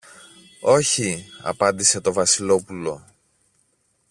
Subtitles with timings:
[0.59, 3.03] Όχι, απάντησε το Βασιλόπουλο.